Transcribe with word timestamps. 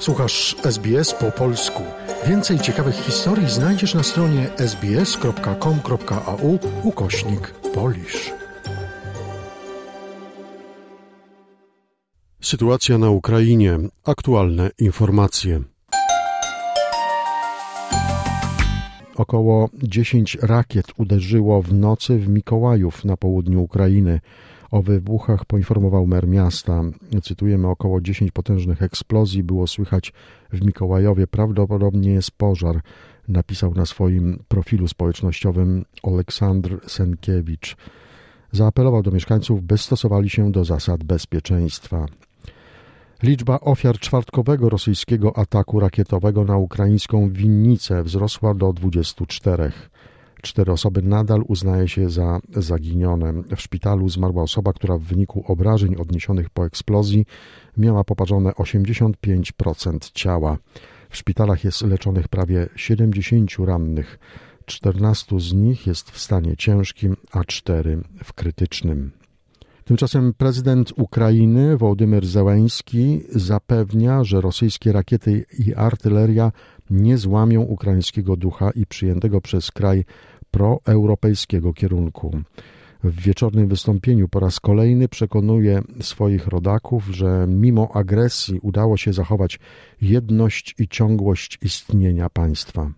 Słuchasz 0.00 0.56
SBS 0.64 1.14
po 1.14 1.32
polsku. 1.32 1.82
Więcej 2.26 2.58
ciekawych 2.58 2.94
historii 2.94 3.50
znajdziesz 3.50 3.94
na 3.94 4.02
stronie 4.02 4.50
sbs.com.au 4.56 6.58
ukośnik 6.82 7.54
polisz. 7.74 8.32
Sytuacja 12.40 12.98
na 12.98 13.10
Ukrainie. 13.10 13.78
Aktualne 14.04 14.70
informacje. 14.78 15.62
Około 19.16 19.68
10 19.82 20.38
rakiet 20.42 20.86
uderzyło 20.96 21.62
w 21.62 21.74
nocy 21.74 22.18
w 22.18 22.28
Mikołajów 22.28 23.04
na 23.04 23.16
południu 23.16 23.62
Ukrainy. 23.62 24.20
O 24.70 24.82
wybuchach 24.82 25.44
poinformował 25.44 26.06
mer 26.06 26.28
miasta. 26.28 26.82
Cytujemy, 27.22 27.68
około 27.68 28.00
10 28.00 28.30
potężnych 28.30 28.82
eksplozji 28.82 29.42
było 29.42 29.66
słychać 29.66 30.12
w 30.52 30.64
Mikołajowie. 30.64 31.26
Prawdopodobnie 31.26 32.12
jest 32.12 32.30
pożar, 32.30 32.80
napisał 33.28 33.74
na 33.74 33.86
swoim 33.86 34.38
profilu 34.48 34.88
społecznościowym 34.88 35.84
Aleksandr 36.02 36.90
Senkiewicz. 36.90 37.76
Zaapelował 38.52 39.02
do 39.02 39.10
mieszkańców, 39.10 39.62
by 39.62 39.78
stosowali 39.78 40.30
się 40.30 40.52
do 40.52 40.64
zasad 40.64 41.04
bezpieczeństwa. 41.04 42.06
Liczba 43.22 43.60
ofiar 43.60 43.98
czwartkowego 43.98 44.68
rosyjskiego 44.68 45.38
ataku 45.38 45.80
rakietowego 45.80 46.44
na 46.44 46.56
ukraińską 46.56 47.30
winnicę 47.30 48.02
wzrosła 48.02 48.54
do 48.54 48.72
24. 48.72 49.72
Cztery 50.42 50.72
osoby 50.72 51.02
nadal 51.02 51.44
uznaje 51.48 51.88
się 51.88 52.10
za 52.10 52.40
zaginione. 52.56 53.32
W 53.56 53.60
szpitalu 53.60 54.08
zmarła 54.08 54.42
osoba, 54.42 54.72
która 54.72 54.98
w 54.98 55.02
wyniku 55.02 55.44
obrażeń 55.46 55.96
odniesionych 55.96 56.50
po 56.50 56.66
eksplozji 56.66 57.26
miała 57.76 58.04
poparzone 58.04 58.50
85% 58.50 60.12
ciała. 60.12 60.58
W 61.10 61.16
szpitalach 61.16 61.64
jest 61.64 61.82
leczonych 61.82 62.28
prawie 62.28 62.68
70 62.76 63.50
rannych. 63.58 64.18
14 64.66 65.40
z 65.40 65.52
nich 65.52 65.86
jest 65.86 66.10
w 66.10 66.18
stanie 66.18 66.56
ciężkim, 66.56 67.16
a 67.32 67.44
4 67.44 68.02
w 68.24 68.32
krytycznym. 68.32 69.19
Tymczasem 69.90 70.34
prezydent 70.34 70.92
Ukrainy 70.96 71.76
Wołodymyr 71.76 72.26
Zełęński 72.26 73.22
zapewnia, 73.30 74.24
że 74.24 74.40
rosyjskie 74.40 74.92
rakiety 74.92 75.46
i 75.58 75.74
artyleria 75.74 76.52
nie 76.90 77.18
złamią 77.18 77.60
ukraińskiego 77.60 78.36
ducha 78.36 78.70
i 78.70 78.86
przyjętego 78.86 79.40
przez 79.40 79.70
kraj 79.70 80.04
proeuropejskiego 80.50 81.72
kierunku. 81.72 82.38
W 83.04 83.22
wieczornym 83.22 83.68
wystąpieniu 83.68 84.28
po 84.28 84.40
raz 84.40 84.60
kolejny 84.60 85.08
przekonuje 85.08 85.82
swoich 86.00 86.46
rodaków, 86.46 87.06
że 87.06 87.46
mimo 87.48 87.96
agresji 87.96 88.58
udało 88.62 88.96
się 88.96 89.12
zachować 89.12 89.58
jedność 90.00 90.74
i 90.78 90.88
ciągłość 90.88 91.58
istnienia 91.62 92.28
państwa. 92.28 92.90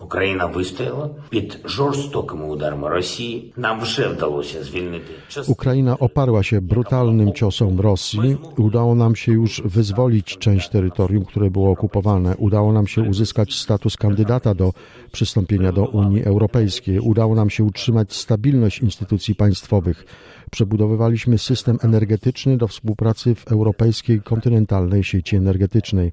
Україна 0.00 0.46
вистояла 0.46 1.10
під 1.30 1.58
жорстокими 1.64 2.44
ударами 2.44 2.88
Росії. 2.88 3.52
Нам 3.56 3.80
вже 3.80 4.08
вдалося 4.08 4.64
звільнити 4.64 5.12
Ukraina 5.48 5.96
oparła 5.98 6.42
się 6.42 6.60
brutalnym 6.60 7.32
ciosom 7.32 7.80
Rosji. 7.80 8.36
Udało 8.56 8.94
nam 8.94 9.16
się 9.16 9.32
już 9.32 9.62
wyzwolić 9.64 10.38
część 10.38 10.68
terytorium, 10.68 11.24
które 11.24 11.50
było 11.50 11.70
okupowane. 11.70 12.36
Udało 12.36 12.72
nam 12.72 12.86
się 12.86 13.02
uzyskać 13.02 13.54
status 13.54 13.96
kandydata 13.96 14.54
do 14.54 14.72
przystąpienia 15.12 15.72
do 15.72 15.84
Unii 15.84 16.24
Europejskiej. 16.24 16.98
Udało 17.00 17.34
nam 17.34 17.50
się 17.50 17.64
utrzymać 17.64 18.12
stabilność 18.12 18.78
instytucji 18.80 19.34
państwowych. 19.34 20.06
Przebudowywaliśmy 20.50 21.38
system 21.38 21.78
energetyczny 21.82 22.56
do 22.56 22.68
współpracy 22.68 23.34
w 23.34 23.52
europejskiej 23.52 24.20
kontynentalnej 24.20 25.04
sieci 25.04 25.36
energetycznej. 25.36 26.12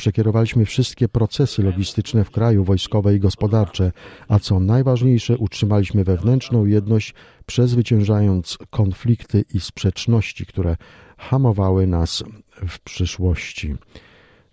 Przekierowaliśmy 0.00 0.64
wszystkie 0.64 1.08
procesy 1.08 1.62
logistyczne 1.62 2.24
w 2.24 2.30
kraju, 2.30 2.64
wojskowe 2.64 3.14
i 3.14 3.20
gospodarcze, 3.20 3.92
a 4.28 4.38
co 4.38 4.60
najważniejsze, 4.60 5.38
utrzymaliśmy 5.38 6.04
wewnętrzną 6.04 6.66
jedność, 6.66 7.14
przezwyciężając 7.46 8.58
konflikty 8.70 9.44
i 9.54 9.60
sprzeczności, 9.60 10.46
które 10.46 10.76
hamowały 11.18 11.86
nas 11.86 12.24
w 12.68 12.78
przyszłości, 12.78 13.76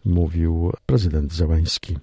mówił 0.06 0.72
prezydent 0.86 1.34
Zełański. 1.34 1.98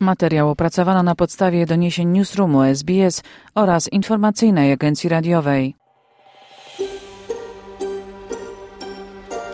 Materiał 0.00 0.50
opracowano 0.50 1.02
na 1.02 1.14
podstawie 1.14 1.66
doniesień 1.66 2.08
Newsroomu 2.08 2.62
SBS 2.62 3.22
oraz 3.54 3.92
informacyjnej 3.92 4.72
agencji 4.72 5.08
radiowej. 5.08 5.85